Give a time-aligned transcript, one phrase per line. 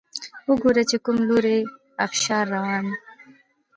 [0.49, 1.57] وګوره چې کوم لوری
[2.03, 2.85] ابشار روان